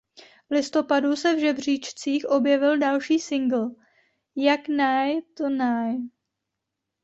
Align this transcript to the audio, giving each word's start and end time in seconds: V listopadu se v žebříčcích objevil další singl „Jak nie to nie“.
V 0.49 0.51
listopadu 0.51 1.15
se 1.15 1.35
v 1.35 1.39
žebříčcích 1.39 2.25
objevil 2.29 2.77
další 2.79 3.19
singl 3.19 3.75
„Jak 4.35 4.67
nie 4.67 5.21
to 5.37 5.49
nie“. 5.49 5.97